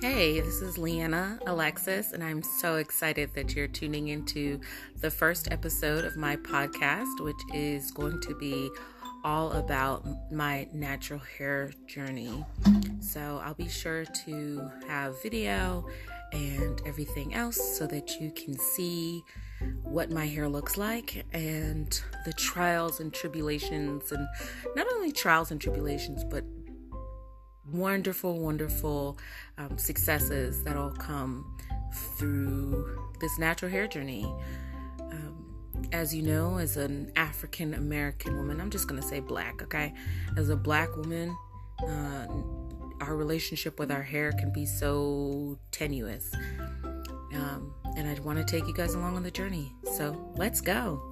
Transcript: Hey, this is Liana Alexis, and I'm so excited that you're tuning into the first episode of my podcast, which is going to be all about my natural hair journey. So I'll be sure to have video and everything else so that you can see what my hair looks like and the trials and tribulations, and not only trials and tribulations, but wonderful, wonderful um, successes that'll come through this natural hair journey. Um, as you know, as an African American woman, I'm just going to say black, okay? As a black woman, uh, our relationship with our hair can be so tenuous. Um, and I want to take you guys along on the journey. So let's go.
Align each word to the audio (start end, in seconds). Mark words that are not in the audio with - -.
Hey, 0.00 0.38
this 0.38 0.62
is 0.62 0.78
Liana 0.78 1.40
Alexis, 1.48 2.12
and 2.12 2.22
I'm 2.22 2.40
so 2.40 2.76
excited 2.76 3.30
that 3.34 3.56
you're 3.56 3.66
tuning 3.66 4.08
into 4.08 4.60
the 5.00 5.10
first 5.10 5.50
episode 5.50 6.04
of 6.04 6.16
my 6.16 6.36
podcast, 6.36 7.18
which 7.18 7.36
is 7.52 7.90
going 7.90 8.20
to 8.20 8.34
be 8.36 8.70
all 9.24 9.50
about 9.54 10.06
my 10.30 10.68
natural 10.72 11.18
hair 11.18 11.72
journey. 11.88 12.44
So 13.00 13.42
I'll 13.44 13.54
be 13.54 13.68
sure 13.68 14.04
to 14.04 14.70
have 14.86 15.20
video 15.20 15.84
and 16.32 16.80
everything 16.86 17.34
else 17.34 17.76
so 17.76 17.84
that 17.88 18.20
you 18.20 18.30
can 18.30 18.56
see 18.56 19.24
what 19.82 20.12
my 20.12 20.28
hair 20.28 20.48
looks 20.48 20.76
like 20.76 21.26
and 21.32 22.00
the 22.24 22.32
trials 22.34 23.00
and 23.00 23.12
tribulations, 23.12 24.12
and 24.12 24.28
not 24.76 24.86
only 24.92 25.10
trials 25.10 25.50
and 25.50 25.60
tribulations, 25.60 26.22
but 26.22 26.44
wonderful, 27.72 28.38
wonderful 28.38 29.18
um, 29.56 29.78
successes 29.78 30.62
that'll 30.64 30.92
come 30.92 31.56
through 32.16 33.10
this 33.20 33.38
natural 33.38 33.70
hair 33.70 33.86
journey. 33.86 34.24
Um, 35.10 35.88
as 35.92 36.14
you 36.14 36.22
know, 36.22 36.58
as 36.58 36.76
an 36.76 37.12
African 37.16 37.74
American 37.74 38.36
woman, 38.36 38.60
I'm 38.60 38.70
just 38.70 38.88
going 38.88 39.00
to 39.00 39.06
say 39.06 39.20
black, 39.20 39.62
okay? 39.62 39.94
As 40.36 40.48
a 40.48 40.56
black 40.56 40.94
woman, 40.96 41.36
uh, 41.86 42.26
our 43.00 43.16
relationship 43.16 43.78
with 43.78 43.90
our 43.90 44.02
hair 44.02 44.32
can 44.32 44.52
be 44.52 44.66
so 44.66 45.58
tenuous. 45.70 46.30
Um, 47.34 47.74
and 47.96 48.08
I 48.08 48.20
want 48.20 48.38
to 48.38 48.44
take 48.44 48.66
you 48.66 48.74
guys 48.74 48.94
along 48.94 49.16
on 49.16 49.22
the 49.22 49.30
journey. 49.30 49.74
So 49.96 50.32
let's 50.36 50.60
go. 50.60 51.07